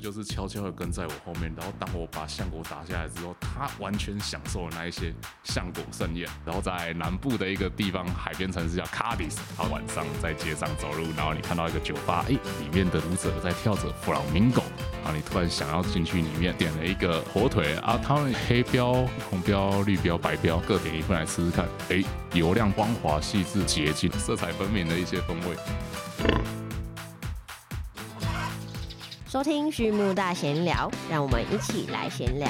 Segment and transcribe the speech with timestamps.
[0.00, 5.12] 就是悄悄的跟在我后面，然后当我把橡果打下来之后，他完全享受了那一些
[5.44, 6.28] 橡果盛宴。
[6.44, 14.62] 然后在南部的一个地方海边城市叫卡迪斯，他晚上在街上走路，然后你看到一个酒吧，哎，里面的舞者在跳着弗朗明狗，
[15.02, 18.92] 然后你突然想要进去里面点了一个火腿啊，他们黑标、
[19.30, 22.02] 红标、绿标、白标各点一份来吃吃看，哎，
[22.32, 26.65] 油亮光滑、细致洁净、色彩分明的一些风味。
[29.28, 32.48] 收听畜牧大闲聊，让我们一起来闲聊。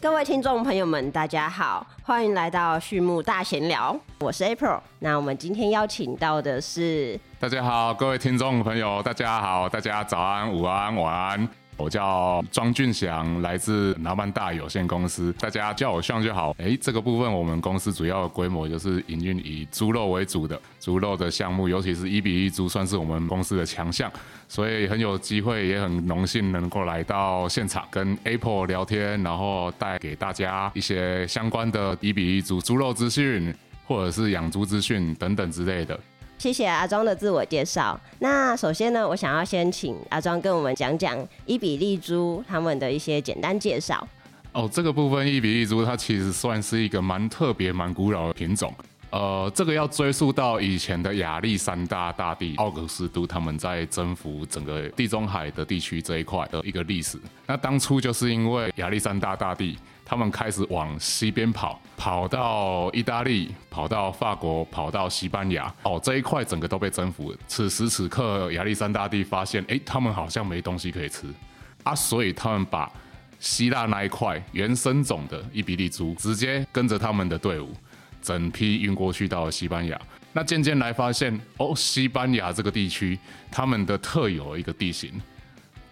[0.00, 4.78] 各位听众朋友们，大家好，欢迎来到畜牧大闲聊，我是 April。
[5.00, 11.48] 那我们今天邀请到的是，大家好，各位听众朋友，大家好，大家早安、午安、晚安。
[11.76, 16.56] 我叫庄俊祥，来自南曼大有限公司，大家叫我炫就好。
[16.58, 24.10] 哎，这个部分我们公司主要的规模就是营运以猪肉为主的猪肉的项目，尤其是一比一猪，算是我们公司的强项，
[24.48, 33.54] 所以很有机会，也很荣幸能够来到现场跟 Apple 聊天，然后带给大家一些相关的一比一猪猪肉资讯，
[33.86, 35.98] 或者是养猪资讯等等之类的。
[36.38, 37.98] 谢谢阿庄的自我介绍。
[38.18, 44.06] 那首先呢，我想要先请阿庄跟我们讲讲伊比利猪他们的一些简单介绍。
[44.52, 48.72] 哦，这个部分伊比利猪它其实算是一个蛮特别、蛮古老的品种。
[49.10, 57.18] 呃，这个要追溯到以前的亚历山大大帝奥格斯都他们在征服整个地中海的地区这一块的一个历史。
[57.46, 59.78] 那当初就是因为亚历山大大帝。
[60.08, 65.74] 他们开始往西边跑，跑到意大利，跑到法国，跑到西班牙。
[65.82, 67.34] 哦，这一块整个都被征服。
[67.48, 71.26] 此时此刻，亚历山大帝发现，哎，他们好像没东西可以吃
[71.82, 72.88] 啊，所以他们把
[73.40, 77.74] 希腊那一块原生种的伊比利猪直接跟着他们的队伍，
[78.22, 80.00] 整批运过去到了西班牙。
[80.32, 83.18] 那渐渐来发现，哦，西班牙这个地区，
[83.50, 85.20] 他们的特有一个地形，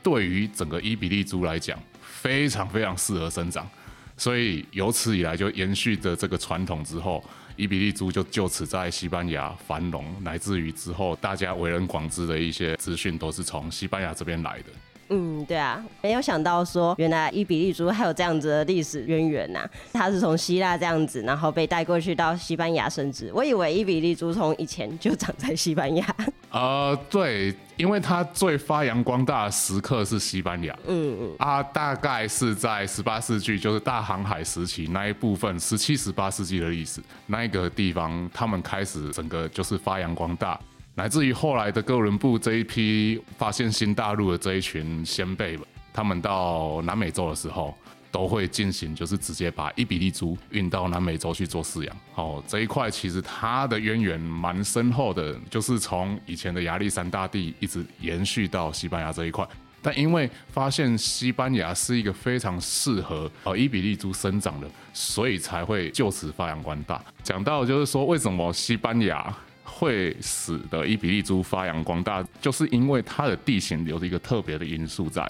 [0.04, 3.68] 对于整个伊比利猪来讲，非常非常适合生长。
[4.16, 7.22] 所以由此以来就延续着这个传统之后，
[7.56, 14.66] 伊比利猪就就此在西班牙繁荣，乃至于之后大家为人广知的一些资讯都是从西班牙这边来的。
[15.10, 19.68] 嗯，对啊，没有想到说原来伊比利猪还有这样子的历史渊源呐。
[19.92, 23.30] 它是从希腊这样子，然后被带过去到西班牙生殖。
[23.34, 26.16] 我以为伊比利猪从以前就长在西班牙。
[26.54, 30.72] 呃，对，因为它最发扬光大的时刻是西班牙。
[30.86, 31.34] 嗯嗯。
[31.38, 40.58] 啊，大概是在十八世纪，就是大航海时期那一部分，十七、十八世纪的历史，那一个地方他们开始整个就是发扬光大。
[40.94, 47.76] 乃至于后来的哥伦布这一批发现新大陆的这一群先辈们，他们到南美洲的时候，
[48.14, 51.96] 都会进行就是直接把伊比利猪运到南美洲去做饲养。
[52.14, 59.44] 哦，这一块其实它的渊源蛮深厚的，就是从以前的亚历山大帝一直延续到西班牙这一块。
[59.82, 67.02] 但因为发现西班牙是一个非常适合呃伊比利猪生长的，所以才会就此发扬光大。
[67.24, 69.36] 讲到就是说，为什么西班牙？
[69.64, 75.28] 会使得伊比利猪发扬光大，就是因为它的地形有一个特别的因素在。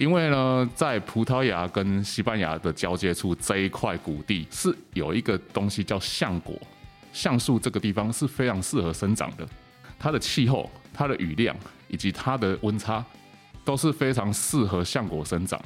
[0.00, 6.58] 因为呢，在葡萄牙跟西班牙的交界处这一块谷地是有一个东西叫橡果，
[7.12, 9.46] 橡树这个地方是非常适合生长的。
[9.98, 11.54] 它的气候、它的雨量
[11.86, 13.04] 以及它的温差
[13.62, 15.60] 都是非常适合橡果生长。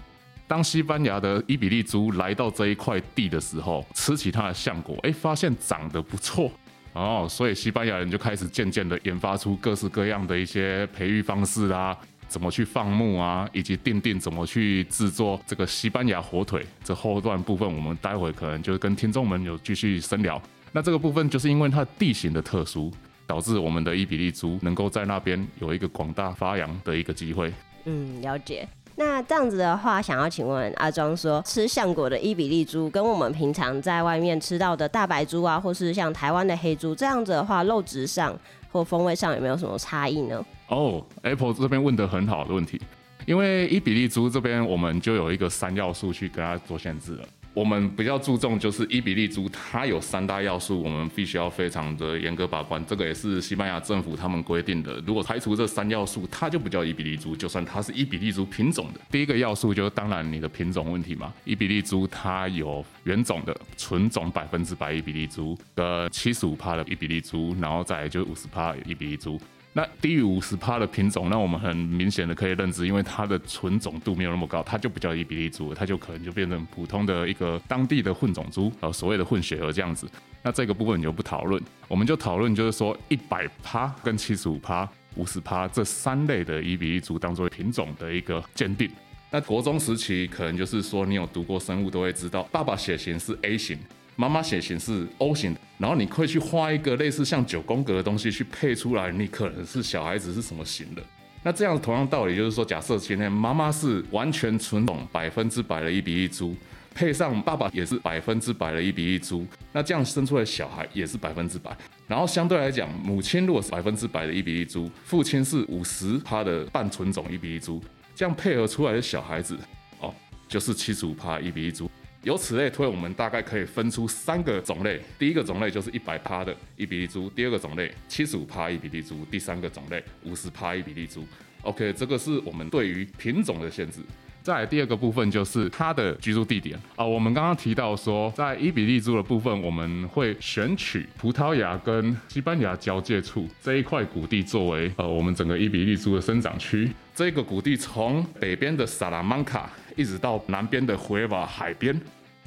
[0.49, 6.51] 当西班牙的伊比利猪来到这一块地的时候，吃起它的橡果，哎，发现长得不错。
[6.93, 11.97] 哦，所以西班牙人就开始渐渐的研发出各式各样的一些培育方式啦，
[12.35, 16.67] 怎么去放牧啊，以及定定怎么去制作这个西班牙火腿。
[16.83, 20.43] 这后段部分我们待会可能就是跟听众们有继续深聊。
[20.73, 22.91] 那这个部分就是因为它地形的特殊，
[23.25, 27.53] 导致我们的伊比利猪能够在那边有一个广大发扬的一个机会。
[27.85, 28.67] 嗯，了解。
[28.97, 38.37] 那这样子的话，想要请问阿庄说，吃橡果的伊比利猪跟我们平常在外面吃到的大白猪啊，或是像台湾的黑猪这样子的话，肉质上
[38.73, 40.45] 或风味上有没有什么差异呢？
[40.69, 42.81] 哦，Apple 这边问的很好的问题，
[43.27, 47.29] 因为伊比利猪这边我们就有一个三要素去跟它做限制了。
[47.53, 52.85] 我们比较注重就是伊比利猪，它有三大要素，我们必须要非常的严格把关。
[52.85, 55.01] 这个也是西班牙政府他们规定的。
[55.07, 59.01] 如果排除这三要素，它就不叫伊比利猪，就算它是伊比利猪品种的。
[59.09, 61.33] 第一个要素就是当然你的品种问题嘛。
[61.45, 69.41] 伊比利猪它有原种的纯种百分之百伊比利猪，跟七十五帕的伊比利猪，然后再就五十帕伊比利猪。
[69.77, 80.09] 那低于五十帕的品种，那我们很明显的可以认知，因为它的纯种度没有那么高，它就不叫伊比利猪，它就可能就变成普通的一个当地的混种猪，呃，所谓的混血儿这样子。
[80.43, 88.89] 那这个部分你就不讨论，我们就讨论就是说一百帕跟七十五帕五十趴这三类的伊比利猪当做品种的一个鉴定。
[89.33, 93.77] 那国中时期可能就是说，你有读过生物都会知道，爸爸血型是 A 型，
[94.15, 101.03] 妈妈血型是 O 型，然后你会去画一个类似像九宫格的东西去配出来，你可能是小孩子是什么型的。
[101.43, 106.57] 那这样同样道理就是说，假设今天妈妈是完全纯种百分之百的一比一猪，
[106.95, 111.77] 配上爸爸也是百分之百的一比一猪，那这样生出来小孩也是百分之百。
[112.07, 117.83] 然后相对来讲，母亲如果是百分之百的一比一猪，父亲是五十趴的半纯种一比一猪，
[118.15, 119.59] 这样配合出来的小孩子，
[120.01, 120.15] 哦，
[120.49, 121.91] 就是七十五趴一比一猪。
[122.25, 124.99] 由此类推，我们大概可以分出三个种类。
[125.19, 131.23] 第一个种类就是一百趴的一比利猪，第二个种类七十五趴一比利猪，第三个种类五十趴一比利猪。
[131.61, 134.01] OK，这个是我们对于品种的限制。
[134.45, 137.03] 再来第二个部分就是它的居住地点啊。
[137.03, 146.91] 我们刚刚提到说，在伊比利猪的部分，我们会选取葡萄牙跟西班牙交界处这一块谷地作为呃我们整个伊比利猪的生长区。
[147.15, 149.71] 这个谷地从北边的萨拉曼卡。
[149.97, 151.99] 一直到南边的回瓦海边，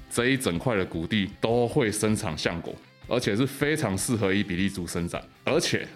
[0.10, 2.76] 这一整块的谷地都会生产橡果，
[3.08, 5.22] 而且是非常适合伊比利猪生长。
[5.46, 5.88] 而且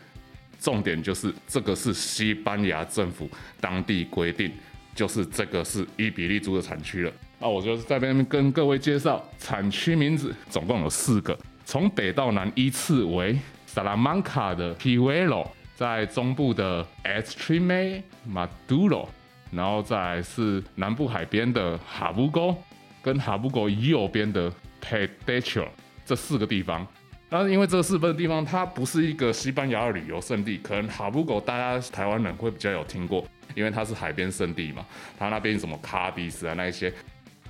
[0.62, 4.50] 重点就是这个是西班牙政府当地规定，
[4.96, 7.12] 就是这个是伊比利猪的产区了。
[7.40, 19.08] 那我就是在边跟各位介绍产区名字，总共有四个，从北到南依次为萨拉曼卡的 p i v e l o 在中部的 Extreme Maduro。
[19.54, 22.56] 然后再是南部海边的哈布沟，
[23.02, 24.50] 跟哈布沟右边的
[24.80, 25.68] p e d e c h o
[26.06, 26.88] 这四个地方。
[27.30, 34.86] 那因为这四个地方它不是一个西班牙的旅游胜地，可能 Habugo 大家台湾人会比较有听过，因为它是海边圣地嘛，
[35.18, 36.92] 它那边什么卡比斯啊那一些。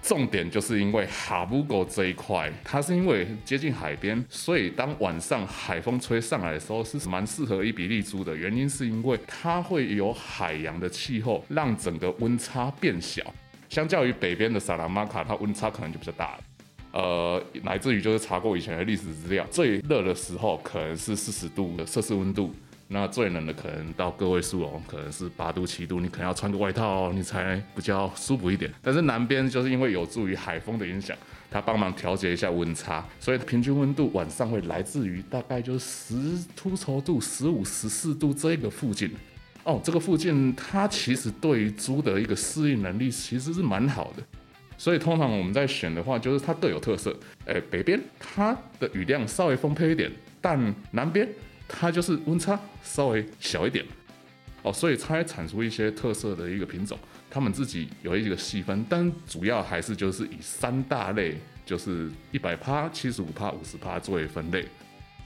[0.03, 8.35] 重点就是因为哈布狗这一块，它是因为接近海边，所以当晚上海风吹上来的时候，是蛮适合伊比利猪的。
[8.35, 13.21] 原因是因为它会有海洋的气候，让整个温差变小。
[13.69, 16.43] 相较于北边的萨拉玛卡，它温差可能就比较大了。
[16.93, 22.51] 呃，来自于就是查过以前的历史资料，最热的时候可能是四十度的摄氏温度。
[22.93, 28.69] 那最冷的可能到个位数哦，可能是八度七度，你可能要穿个外套哦，你才比较舒服一点。
[28.81, 31.15] 但是南边就是因为有助于海风的影响，
[31.49, 39.09] 它帮忙调节一下温差，所以平均温度晚上会来自于大概就十出头度、十五、十四度这个附近。
[39.63, 44.23] 哦，这个附近它其实对于猪的一个适应能力其实是蛮好的，
[44.77, 47.15] 所以通常我们在选的话，就是它各有特色。
[47.45, 50.11] 哎，北边它的雨量稍微丰沛一点，
[50.41, 51.25] 但南边。
[51.71, 53.85] 它就是温差稍微小一点
[54.61, 56.99] 哦，所以它会产出一些特色的一个品种。
[57.29, 64.65] 他们自己有一个细分，但主要还是就是以三大类，就是一百趴、七十五趴、五十趴作为分类。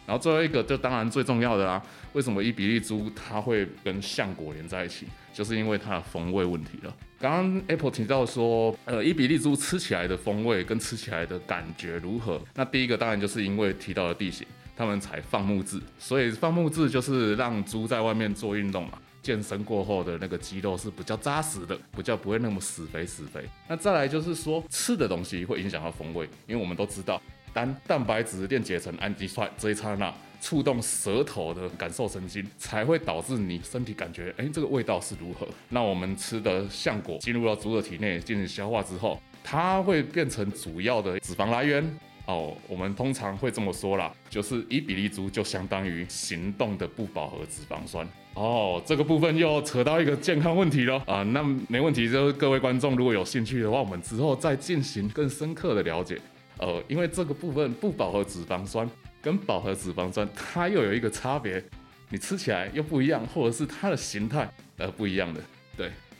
[0.06, 1.82] 然后最后一个就当然最重要的啊，
[2.14, 5.08] 为什么伊比利猪它会跟橡果连在一起？
[5.34, 6.96] 就是因为它的风味问题了。
[7.20, 12.40] 刚刚 Apple 提到说，呃，伊比利猪吃起来的风味跟吃起来的感觉如何？
[12.54, 14.46] 那第一个当然就是因为提到的地形。
[14.76, 23.44] 他们采放牧制，所以放牧制就是让猪在外面做运动嘛，健身过后的那个肌肉是比较扎实的，比较不会那么死肥死肥。
[23.68, 27.22] 那再来就是说吃的东西会影响到风味，因为我们都知道，
[27.54, 35.48] 当蛋白质电解成氨基酸这一刹那，触动舌头的感受神经，才会导致你身体感觉，哎，这个味道是如何。
[35.70, 41.84] 那我们吃的橡果进入到猪的体内进行消化之后，它会变成主要的脂肪来源。
[42.26, 48.08] 哦，我们通常会这么说啦，就是伊比例猪就相当于行动的不饱和脂肪酸。
[48.34, 56.20] 哦，这个部分又扯到一个健康问题了啊，那没问题，就是各位观众如果有兴趣的话，我们之后再进行更深刻的了解。
[56.58, 58.90] 呃，因为这个部分不饱和脂肪酸
[59.22, 61.64] 跟饱和脂肪酸它又有一个差别，
[62.10, 65.40] 你吃起来又不一样，或者是它的形态呃不一样的，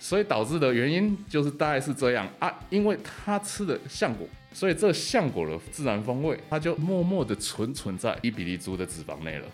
[0.08, 4.28] 所以导致的原因就是大概是这样啊，因为它吃的橡果。
[4.54, 9.48] 所以这橡果的自然风味，它就默默的存存在伊比利猪的脂肪内了。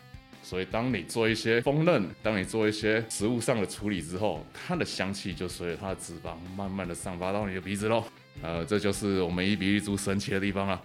[0.43, 8.03] 所以当你做一些烹饪，当你做一些食物上的处理之后，它的香气就随着它的脂肪慢慢的散发到你的鼻子喽。
[8.41, 10.81] 呃，这就是我们伊比利猪神奇的地方了。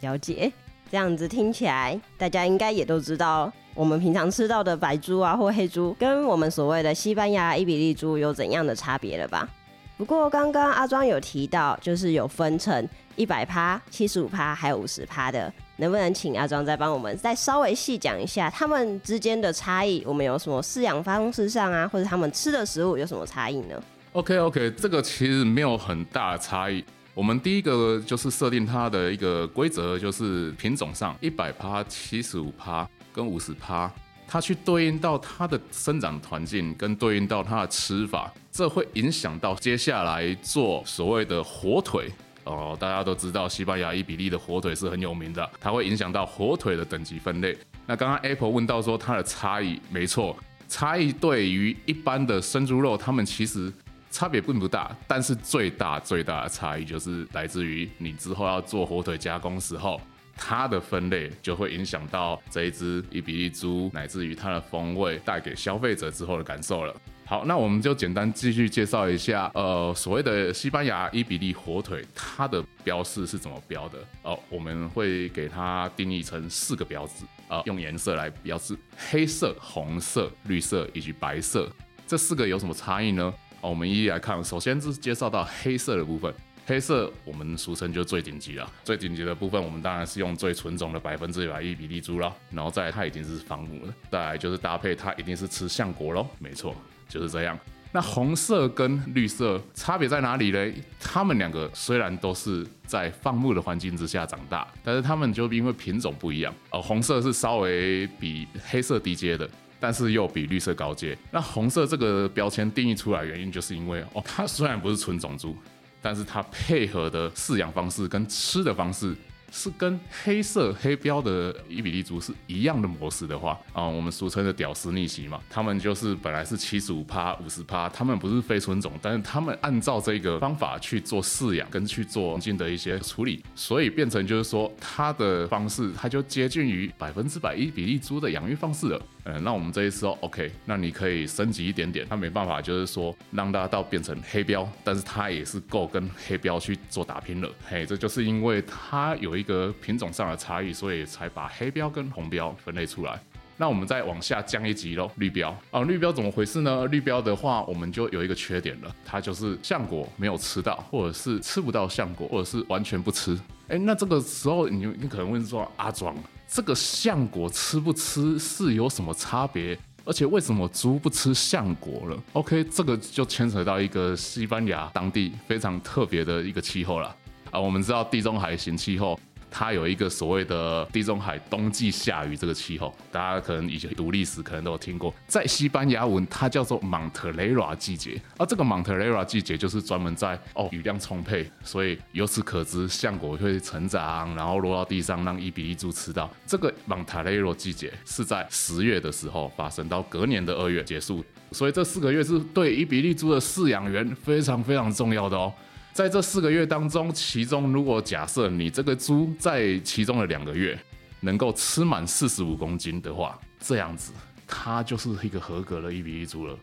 [0.00, 0.50] 了解，
[0.90, 9.48] 这样子听起来，大家应该也都知道，我们平常吃到的白猪啊或黑猪，跟我们所谓的西班牙伊比利猪有怎样的差别了吧？
[9.96, 20.02] 不过刚刚阿庄有提到，就是有分成一百趴、七十五趴，还有五十趴的，能不能请阿庄再帮我们再稍微细讲一下他们之间的差异？
[20.04, 23.80] 我们有什么饲养方式上啊，或者他们吃的食物有什么差异呢
[24.12, 26.84] ？OK OK，这个其实没有很大的差异。
[27.14, 33.90] 我们第一个就是设定它的一个规则，就是品种上一百趴、七十五趴跟五十趴。
[34.32, 42.08] 它去对应到它的生长环境，跟对应到它的吃法，这会影响到接下来做所谓的火腿。
[42.44, 47.56] 哦，大家都知道西班牙伊比利的火腿是很有名的，它会影响到火腿的等级分类。
[47.86, 50.36] 那刚刚 Apple 问到说它的差异，没错，
[50.68, 53.70] 差异对于一般的生猪肉，它们其实
[54.10, 60.00] 差别并不大，但是最大最大的差异就是来自于你之后要做火腿加工时候，
[60.36, 66.94] 它的分类就会影响到这一只伊比利猪，乃至于它的风味带给消费者之后的感受了。
[67.24, 73.98] 好，那我们就简单继续介绍一下，呃，所谓的西班牙伊比利火腿，它的标示是怎么标的？
[74.24, 81.70] 哦，我们会给它定义成四个标志，啊，用颜色来标示，黑色、红色、绿色以及白色，
[82.04, 83.32] 这四个有什么差异呢？
[83.60, 86.32] 哦，我们一一来看，首先是介绍到黑色的部分，
[86.66, 96.74] 黑色我们俗称就最顶级了，最顶级的部分我们当然是用最纯种的百分之一百一比例猪了，然后再它已经是放牧了，再来就是搭配它一定是吃橡果喽，没错。
[97.08, 97.58] 就是这样。
[97.90, 100.72] 那红色跟绿色差别在哪里嘞？
[101.00, 111.16] 它们两个虽然都是在放牧的环境之下长大，但是它们就因为品种不一样，哦，红色是稍微比黑色低阶的，但是又比绿色高阶。
[111.32, 115.56] 那红色这个标签定义出来原因，就是因为哦，它虽然不是纯种猪，
[116.00, 119.16] 但是它配合的饲养方式跟吃的方式。
[119.52, 139.02] 是跟黑色黑标的伊比利族是一样的模式的话啊，我们俗称的屌丝逆袭嘛，他们就是本来是七十五趴、五十趴，他们不是非纯种，但是他们按照这个方法去做饲养跟去做环境的一些处理，所以变成就是说，它的方式它就接近于百分之百伊比利猪的养育方式了。
[139.24, 147.50] 嗯，那我们这一次哦，OK，那你可以升级一点点，它没办法就是说让它到变成黑标，但是它也是够跟黑标去做打拼了。
[147.68, 153.20] 嘿，这就是因为它有一个品种上的差异，所以才把黑标跟红标分类出来。
[153.58, 156.86] 那我们再往下降一级喽，绿标啊，绿标怎么回事呢？
[156.86, 163.38] 绿标的话，我们就有一个缺点了，它就是橡果没有吃到，或者是吃不到橡果，或者是完全不吃。
[163.70, 166.12] 哎，那这个时候你你可能问说阿壮。
[166.48, 169.78] 这个橡果吃不吃是有什么差别？
[170.04, 177.14] 而且为什么猪不吃橡果了？OK，这个就牵扯到一个西班牙当地非常特别的一个气候了
[177.52, 177.60] 啊。
[177.60, 179.18] 我们知道地中海型气候。
[179.50, 196.30] 它有一个所谓的地中海冬季下雨这个气候，大家可能以前读历史可能都有听过，在西班牙文它叫做 Monterrey 季节，而这个 Monterrey 季节就是专门在哦雨量充沛，所以由此可知橡果会成长，然后落到地上让伊比利猪吃到。
[196.46, 205.52] 这个 Monterrey 季节是在十月的时候发生，到隔年的二月结束，所以这四个月是对伊比利猪的饲养员非常非常重要的哦。
[205.92, 210.78] 在这四个月当中，其中如果假设你这个猪在其中的两个月
[211.20, 214.12] 能够吃满四十五公斤的话，这样子
[214.46, 216.56] 它就是一个合格的一比一猪了。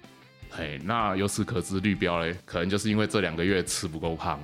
[0.50, 4.40] 嘿，那由此可知，绿标嘞，可能就是因为这两个月吃不够胖，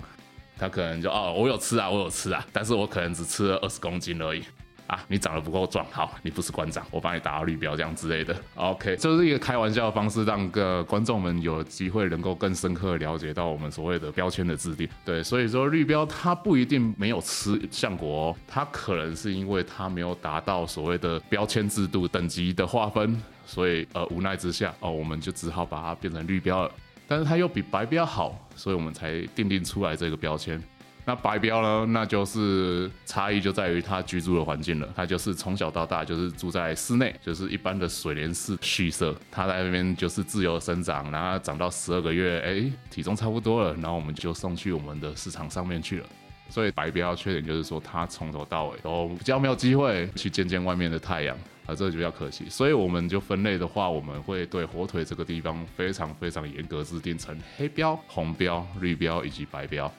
[0.57, 4.43] 它可能就哦，我有吃啊，我有吃啊，但是我可能只吃了二十公斤而已。
[4.93, 8.35] 啊，你长得不够壮，好，你不是馆长，我帮你打到绿标这样之类的。
[8.53, 14.87] OK，这是一个开玩笑的方式，让个观众们有机会能够更深刻了解到我们所谓的标签的制定。
[15.03, 26.71] 对，所以说绿标它不一定没有吃橡果哦，它可能是因为它没有达到所谓的标签制度等级的划分，所以呃无奈之下哦，我们就只好把它变成绿标了。
[27.05, 30.61] 但是它又比白标好，所以我们才定定出来这个标签。
[31.05, 31.85] 那白标呢？
[31.89, 34.87] 那就是差异就在于它居住的环境了。
[34.95, 39.13] 它就是从小到大就是住在室内，就是一般的水帘式畜舍。
[39.29, 46.05] 它在那边就是自由生长，然后长到十二个月，哎，体重差不多了，然后我们就送去我们的市场上面去了。
[46.49, 52.45] 所以白标缺点就是说，它从头到尾都比较没有机会去见见外面的太阳啊，这就比较可惜。
[52.47, 59.91] 所以我们就分类的话，我们会对火腿这个地方非常非常严格制定成黑标、红标、绿标以及白标。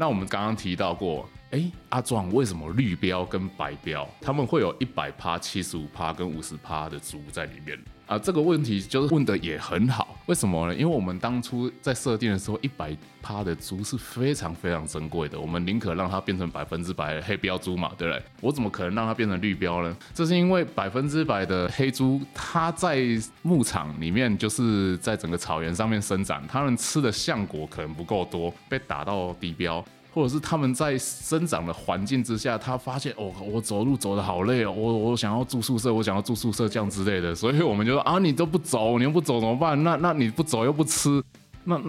[0.00, 7.78] 那我们刚刚提到过，哎，阿壮，为什么绿标跟白标他们会有一百趴、七十五趴跟五十趴的猪在里面？
[8.06, 10.74] 啊，这个问题就是问的也很好，为什么呢？
[10.76, 18.22] 因为我们当初在设定的时候，一百趴的猪是非常非常珍贵的，我们宁可让它变成百分之百的黑标猪嘛，对不对？
[18.40, 19.96] 我怎么可能让它变成绿标呢？
[20.14, 23.04] 这是因为百分之百的黑猪，它在
[23.42, 29.84] 牧场里面就是在整个草原上面生长，它们吃的橡果可能不够多，被打到低标。
[30.12, 39.82] 或者是他们在生长的环境之下，他发现哦，我走路走的好累哦，我我想要住宿舍，我想要住宿舍这样之类的， 所以我们就说啊，你都不走，你又不走怎么办？
[39.82, 41.22] 那那你不走又不吃，
[41.64, 41.80] 那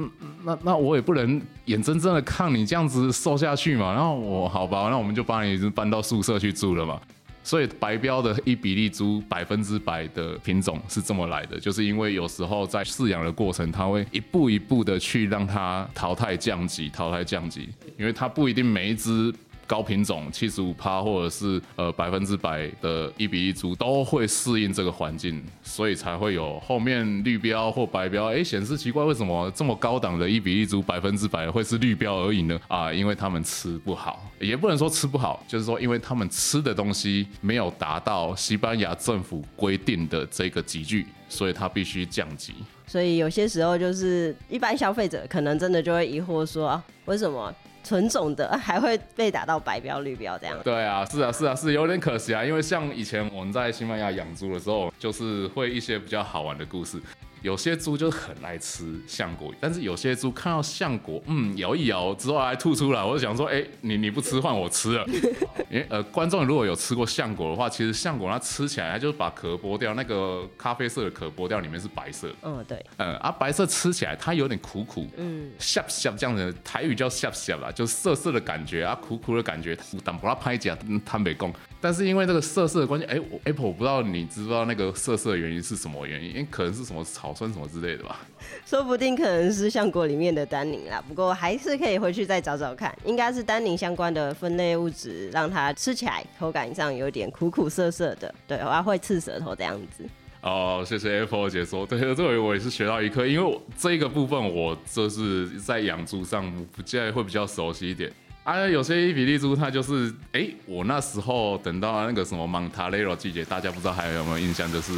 [0.44, 3.94] 那那我也不能眼睁睁的看你这样子瘦下去嘛。
[3.94, 7.00] 然后我好吧，那我们就把你搬到宿舍去住了嘛。
[7.44, 19.34] 所以白标的一比例猪百分之百的品种是这么来的，就是因为有时候在饲养的过程，它会一步一步的去让它淘汰降级，淘汰降级，因为它不一定每一只。
[19.68, 28.26] 高品种七十五趴，或者是呃百分之百的一比一猪都会适应这个环境，所以才会有后面绿标或白标。
[28.26, 32.60] 哎，显示奇怪，为什么这么高档的一比一猪百分之百会是绿标而已呢？
[32.68, 42.54] 啊，因为他们吃不好，也不能说吃不好，就是说因为他们吃的东西没有达到西班牙政府规定的这个级距，所以它必须降级。
[42.86, 47.54] 所以有些时候就是一般消费者可能真的就会疑惑说，为什么？
[47.84, 50.58] 纯种的还会被打到白标绿标这样？
[50.64, 52.44] 对啊，是啊，是啊，是有点可惜啊。
[52.44, 57.00] 因为像以前我们在西班牙养猪的时候，就是会一些比较好玩的故事。
[57.42, 65.06] 有些猪就很爱吃橡果，但是有些猪看到橡果，嗯，摇一摇之后还吐出来，我就想说，哎，你你不吃换我吃了。
[65.70, 72.30] 因为呃，观众如果有吃过橡果的话，其实橡果它吃起来，它就是把壳剥掉，那个咖啡色的壳剥掉，里面是白色。
[72.44, 72.84] 嗯，对。
[72.98, 81.52] 嗯，啊，白色吃起来它有点苦苦，嗯，涩涩这样子，台语叫涩涩啦，就涩涩的感觉啊，苦苦的感觉，但不拉拍假，坦白讲。
[81.84, 86.30] 但是因为这个涩涩的关系，哎，我 Apple 我不知道你知不知道那个涩涩的原因是什么原因？
[86.30, 88.20] 因为可能是什么草酸什么之类的吧。
[88.66, 100.04] 说不定可能是橡果里面的单宁啦，不过还是可以回去再找找看，应该是单宁相关的分类物质，让它吃起来口感上有点苦苦涩涩的，对，我还会刺舌头这样子。
[100.42, 108.12] 哦，谢谢 Apple 解说，对，这个我也是学到一课，因为我这个部分我就是在养猪上，不见会比较熟悉一点。
[108.44, 114.92] 啊，有些伊比利猪它就是，哎，我那时候等到那个什么蒙塔雷罗季节，大家不知道还有没有印象，就是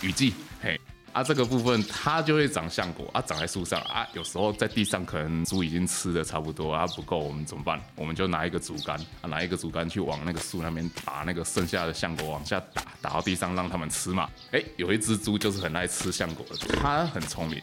[0.00, 0.80] 雨季，嘿，
[1.16, 7.80] 啊，这个部分它就会长橡果，啊，长在树上，啊，有时候在地上可能猪已经吃的差不多，啊，不够，我们怎么办？
[7.94, 17.62] 我们就拿一个竹竿，啊，拿一个竹竿去往那个树那边打那个剩下的橡果往下打，打到地上让他们吃嘛，哎，有一只猪就是很爱吃橡果的，它很聪明。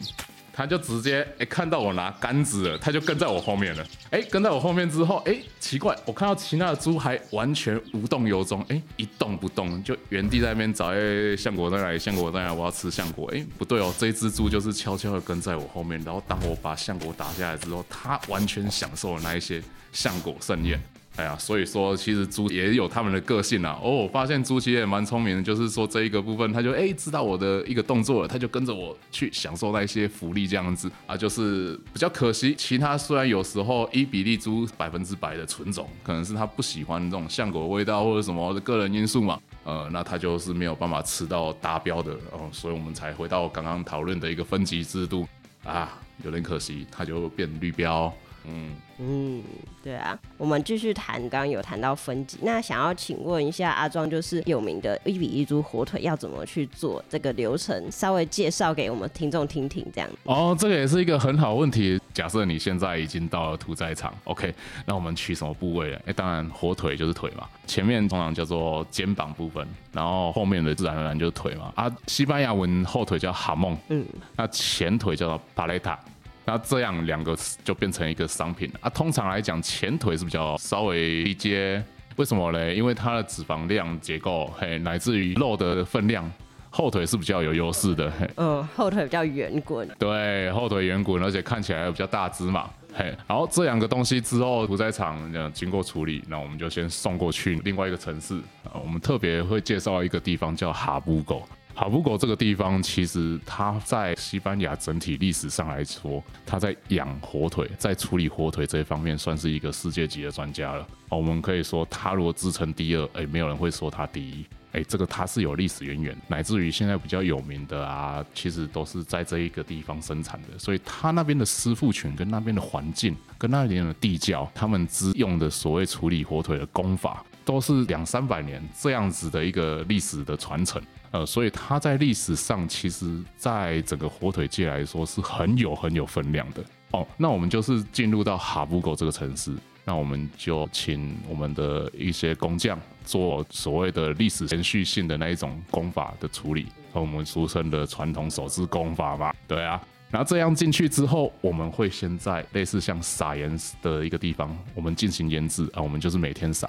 [0.54, 3.84] 他就直接哎看到我拿杆子了，他就跟在我后面了。
[4.10, 10.92] 哎，跟在我后面之后，哎，奇怪，我看到其他的猪还完全无动于衷，哎，一动不动，就原地在那边找。
[10.94, 11.98] 哎，橡果在哪里？
[11.98, 12.54] 橡果在哪里？
[12.54, 13.28] 我要吃橡果。
[13.34, 16.00] 哎，不对哦，这只猪就是悄悄的跟在我后面。
[16.04, 19.62] 然后当我把橡果打下来之后，它完全享受了那一些
[19.92, 20.80] 橡果盛宴。
[21.16, 23.78] 哎呀，所以说其实猪也有他们的个性啊。
[23.80, 31.16] 哦，我发现猪其实也蛮聪明的，就是说这一个部分，它就哎知道我的一个动作了，它就跟着我去享受那一些福利这样子啊。
[31.16, 45.28] 就是比较可惜，其他虽然有时候伊比利猪百分之百的纯种，可能是它不喜欢这种橡果味道或者什么的个人因素嘛，呃，那它就是没有办法吃到达标的哦，所以我们才回到刚刚讨论的一个分级制度
[45.62, 48.12] 啊，有点可惜，它就变绿标。
[48.46, 49.42] 嗯嗯，
[49.82, 60.08] 对啊，我们继续谈，刚刚有谈到分级，那想要请问一下阿庄，就是有名的一比一猪火腿要怎么去做这个流程，稍微介绍给我们听众听听，这样。
[60.22, 62.00] 哦，这个也是一个很好问题。
[62.12, 64.54] 假设你现在已经到了屠宰场，OK，
[64.86, 66.00] 那我们取什么部位了？
[66.06, 71.72] 哎，当然火腿就是腿嘛，前面通常叫做肩膀部分，然后后面的自然而然就是腿嘛。
[71.74, 75.98] 啊，西班牙文后腿叫哈梦，嗯，那前腿叫做巴雷塔。
[76.44, 78.90] 那这样两个就变成一个商品了啊。
[78.90, 81.82] 通常来讲，前腿是比较稍微低阶，
[82.16, 82.74] 为什么嘞？
[82.74, 86.30] 因为它的脂肪量结构，嘿，乃至于肉的分量，
[86.70, 88.10] 后腿是比较有优势的。
[88.20, 89.88] 嘿，嗯，后腿比较圆滚。
[89.98, 92.68] 对，后腿圆滚，而且看起来比较大只嘛。
[92.96, 95.18] 嘿，然后这两个东西之后屠宰场
[95.52, 98.78] 经过处理，那我们就先送过去另外一个城市啊。
[98.80, 101.42] 我们特别会介绍一个地方叫哈布狗。
[101.74, 110.86] 哈布狗这个地方，其实它在西班牙整体历史上来说，它在养火腿、在处理火腿这一方面，算是一个世界级的专家了。
[111.08, 114.46] 我们可以说，它如果自称第二，哎，没有人会说它第一。
[114.70, 120.58] 哎，这个它是有历史渊源，乃至于现在比较有名的啊，其实都是在这一个地方生产的。
[120.58, 130.80] 所以它那边的师傅群、跟那边的环境、跟那边的地窖，他们之用的所谓处理火腿的功法，都是两三百年这样子的一个历史的传承。
[131.10, 136.64] 呃，所以它在历史上，其实在整个火腿界来说是很有很有分量的。
[136.90, 139.52] 哦，那我们就是进入到哈布狗这个城市，
[139.84, 149.32] 那我们就请我们的一些工匠做所谓的历史延续性的那一种功法的处理，和我们俗称的传统手制功法嘛。
[149.46, 149.80] 对啊，
[150.10, 156.68] 然后这样进去之后，我们会先在类似像撒盐的一个地方，我们进行腌制啊，我们就是每天撒。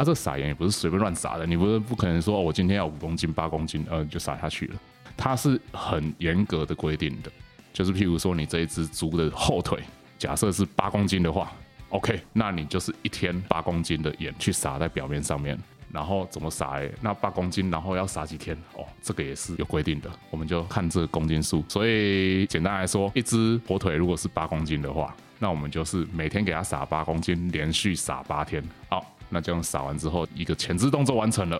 [0.00, 4.74] 它这撒盐也不是随便乱撒的，你不是不可能说我今天要五公斤、八公斤，呃，就撒下去了。
[5.14, 7.30] 它是很严格的规定的，
[7.70, 9.78] 就是譬如说你这一只猪的后腿，
[10.18, 11.52] 假设是八公斤的话
[11.90, 15.58] ，OK，那你就是一天八公斤的盐去撒在表面上面。
[15.92, 16.80] 然后怎么撒？
[17.02, 18.56] 那八公斤，然后要撒几天？
[18.72, 21.62] 哦，这个也是有规定的，我们就看这个公斤数。
[21.68, 28.64] 所以简单来说，一只火腿如果是八公斤的话，那我们就是每天给它撒八公斤，连续撒八天。
[28.88, 31.56] 好，那这样撒完之后，一个前置动作完成了。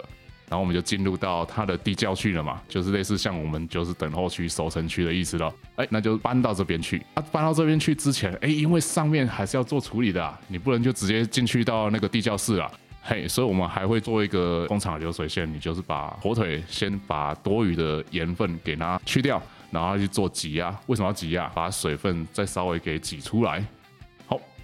[0.49, 5.55] 然后我们就进入到它的地窖去了嘛，就是类似像我们就是等候区、熟成区的意思了。
[5.77, 7.01] 哎，那就搬到这边去。
[7.15, 12.69] 啊，搬到这边去之前，哎，因为上面还是要做处理的，啊，你不能就直接进去到那个地窖室了。
[13.01, 20.77] 嘿，所以我们还会做一个工厂流水线，你就是把火腿先把多余的盐分给它去掉，然后去做挤压。
[20.87, 21.47] 为什么要挤压？
[21.55, 23.65] 把水分再稍微给挤出来。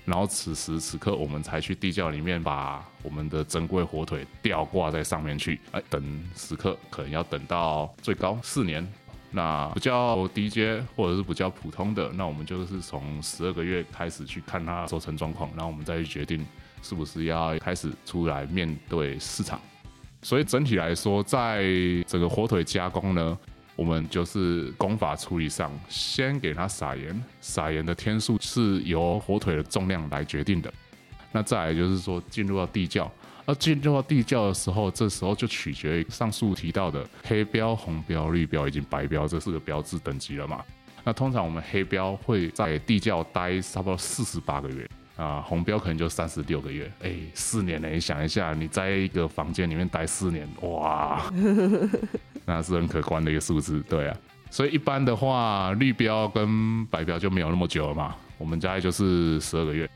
[0.07, 5.61] 然后此时此刻，我们才去地窖里面把我们的珍贵火腿吊挂在上面去。
[5.73, 8.87] 哎，等时刻可能要等到最高四年。
[9.33, 16.47] 那比较低阶或者是比较普通的，那我们就是从十二个月开始去看它收成状况，然后我们再去决定
[16.83, 19.61] 是不是要开始出来面对市场。
[20.23, 21.65] 所以整体来说，在
[22.07, 23.37] 整个火腿加工呢。
[23.77, 30.73] 我们就是功法处理上，先给它撒盐，撒盐的天数是由火腿的重量来决定的。
[31.31, 33.11] 那再来就是说进入到地窖，
[33.45, 40.65] 而进入到地窖的时候，这时候就取决于上述提到的黑标、红标、绿标以及白标这四个标志等级了嘛。
[41.05, 44.89] 那通常我们黑标会在地窖待差不多四十八个月。
[45.17, 47.89] 啊，红标可能就三十六个月，哎，四年呢？
[47.89, 51.33] 你想一下，你在一个房间里面待四年，哇，
[52.47, 54.17] 那是很可观的一个数字，对啊。
[54.51, 59.87] 所以一般的话，绿标跟白标就没有那么久了嘛，我们大概就是十二个月，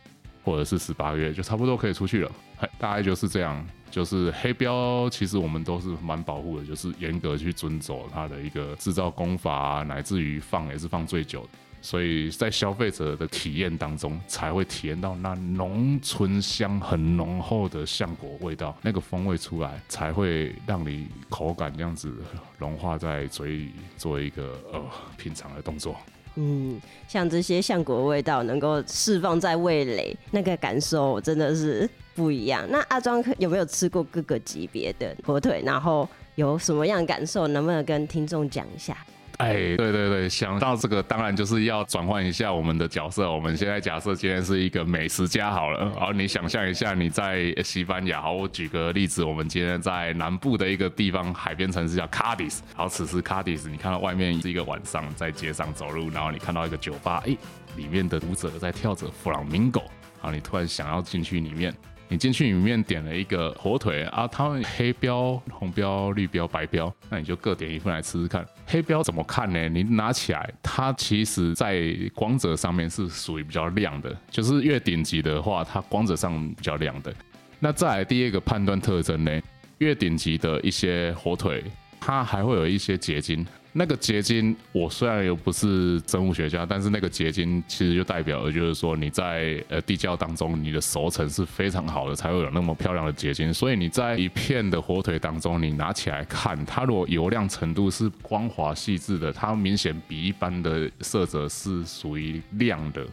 [0.44, 2.30] 或者是十八个月，就差不多可以出去了。
[2.78, 3.66] 大概就是这样。
[3.90, 11.48] 就是黑标，其实我们都是蛮保护的，就是严格去遵守它的一个制造工法，乃至于放也是放最久的。
[11.82, 22.12] 所以在消费者的体验当中，才会体验到那浓醇香、很浓厚的橡果味道，那个风味出来，才会让你口感这样子
[22.58, 24.82] 融化在嘴里，做一个呃
[25.16, 25.96] 品尝的动作。
[26.36, 32.64] 嗯，像这些橡果味道能够释放在味蕾，那个感受真的是不一样。
[32.70, 35.60] 那阿庄有没有吃过各个级别的火腿？
[35.64, 37.48] 然后有什么样感受？
[37.48, 38.96] 能不能跟听众讲一下？
[39.40, 43.32] 哎，对对对，想到这个，当然就是要转换一下我们的角色。
[43.32, 48.20] 我们现在假设今天是一个美食家好了，然后你想象一下你在西班牙。
[48.20, 52.62] 好，我举个例子，我们今天在南部的一个地方海边城市叫卡迪斯。
[52.74, 57.34] 好，此时卡迪斯，你看到外面是一个晚上在街上走路，然后你看到一个酒吧，哎，
[57.76, 59.80] 里面的舞者在跳着弗朗明哥，
[60.20, 61.74] 然后你突然想要进去里面。
[62.12, 68.44] 你进去里面点了一个火腿啊，他们黑标、红标、绿标、白标，那你就各点一份来吃吃看。
[68.70, 69.68] 黑标怎么看呢？
[69.68, 77.12] 你拿起来，它其实在光泽上面是属于比较亮的，就是越顶级的话，它光泽上比较亮的。
[77.58, 79.40] 那再来第二个判断特征呢，
[79.78, 81.64] 越顶级的一些火腿，
[81.98, 83.44] 它还会有一些结晶。
[83.72, 93.54] 那个结晶，我虽然又不是生物学家，但是那个结晶其实就代表了，就是说你在呃地窖当中，你的熟成是非常好的，才会有那么漂亮的结晶。
[93.54, 103.06] 所以你在一片的火腿当中，你拿起来看，它如果油亮程度是光滑细致的，它明显比一般的色泽是属于亮的。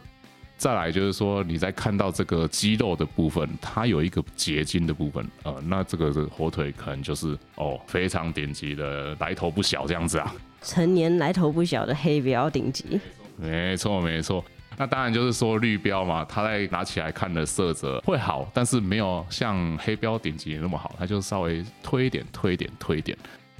[0.56, 10.34] 再来就是说，你在看到这个肌肉的部分，它有一个结晶的部分，呃，那这个火腿可能就是哦非常顶级的，来头不小这样子啊。
[10.62, 13.00] 成年来头不小的黑标顶级，
[13.36, 14.44] 没错没错。
[14.76, 23.16] 那当然就是说绿标嘛，它在拿起来看的色泽会好，但是没有像黑标顶级那么好，它就稍微推一点推一点推一点。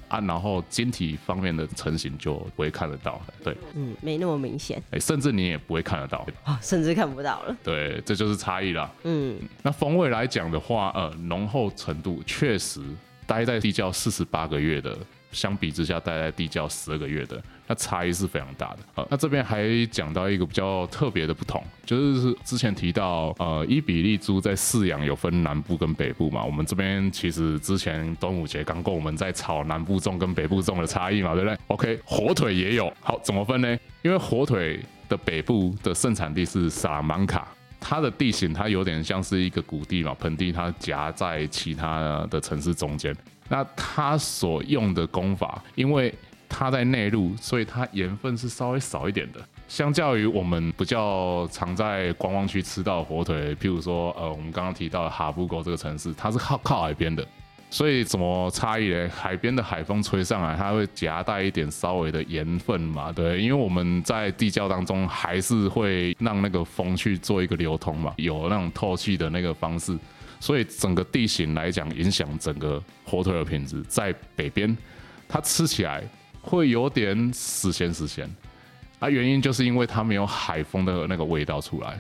[0.07, 12.81] 啊，然后晶体方面的成型就不会看得到，对，嗯，没那么明显，哎，甚至你也不会看得到，啊，甚至看不到了，对，这就是差异啦，嗯，那风味来讲的话，呃，浓厚程度确实
[13.27, 14.97] 待在地窖四十八个月的。
[15.33, 18.79] 相比之下，待在地窖十二个月的，那差异是非常大的。
[18.95, 26.43] 好，那这边还讲到一个比较特别的不同，就是之前提到，呃，伊比利猪在饲养有分南部跟北部嘛。
[26.45, 32.93] 我们这边其实之前端午节刚过，我们在炒南部种跟北部种的差异嘛，对不对？OK，火腿也有。
[33.01, 33.79] 好，怎么分呢？
[34.03, 43.15] 因为火腿的北部的盛产地是萨拉曼卡，它的地形它有点像是一个谷地嘛，盆地，它夹在其他的城市中间。
[43.49, 46.15] 那它所用的功法，因为
[46.49, 49.41] 它在内陆，所以它盐分是稍微少一点的。
[49.69, 57.23] 相较于我们比较常在观光区吃到火腿，譬如说，呃，我们刚刚提到的哈布沟这个城市，它是靠靠海边的，
[57.69, 59.07] 所以怎么差异呢？
[59.15, 69.99] 海边的海风吹上来，它会夹带一点稍微的盐分嘛，对，因为我们在地窖当中还是会让那个风去做一个流通嘛，有那种透气的那个方式。
[70.41, 73.83] 所以整个地形来讲，影响整个火腿的品质。
[73.89, 74.77] 在北边，
[75.29, 76.03] 它吃起来
[76.41, 78.29] 会有点死咸死咸，
[78.99, 81.99] 啊，原因就是因为它没有海风的那个味道出来。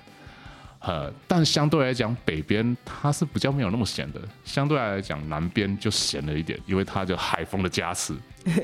[0.80, 8.14] 呃，但相对来讲，北边它是比较没有那么咸的，相对来讲，南边就咸了一点，因为它就海风的加持，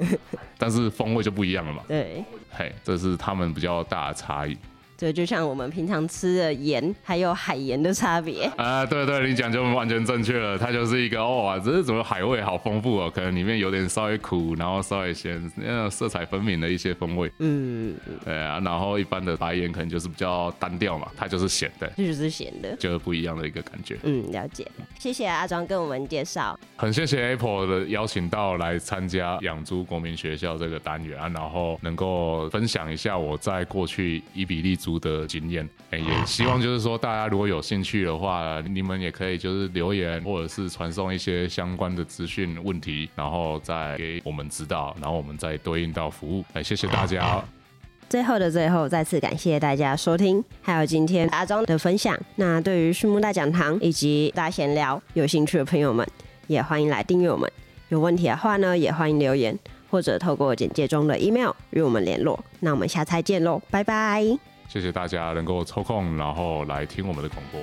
[0.56, 1.82] 但是风味就不一样了嘛。
[1.88, 4.56] 对，嘿，这是他们比较大的差异。
[4.96, 8.44] 对，就像我们平常吃的盐，还有海盐的差别。
[8.56, 24.66] 啊，对对，你讲就完全正确了，它就是一个哦，这是怎么海味好丰富哦，可能里面有点稍微苦，然后稍微咸，那种色彩分明的一些风味，嗯，对啊，然后一般的白盐可能就是比较单调嘛，它就是咸的，这就是咸的，就是不一样的一个感觉，嗯，了解，
[24.98, 35.66] 谢谢阿庄跟我们介绍，很谢谢 Apple 的邀请到来参加养猪国民学校这个单元啊，然后能够分享一下我在过去伊比利猪的经验。
[35.90, 46.44] 哎，也希望就是说，大家如果有兴趣的话，你们也可以就是留言，或者是传送一些相关的资讯问题，然后再给我们指导，然后我们再对应到服务。
[46.52, 47.42] 哎，谢谢大家。
[48.10, 52.16] 最后的最后，再次感谢大家收听，还有今天阿庄的分享。
[52.36, 56.06] 那对于畜牧大讲堂以及大闲聊有兴趣的朋友们，
[56.46, 57.50] 也欢迎来订阅我们。
[57.88, 59.58] 有问题的话呢，也欢迎留言，
[59.90, 62.38] 或者透过简介中的 email 与我们联络。
[62.60, 64.53] 那我们下次再见喽，拜拜。
[64.74, 67.60] 谢谢大家能够抽空，然后来听我们的广播。